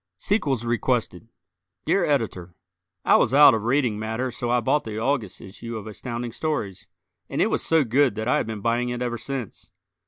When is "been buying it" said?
8.47-9.03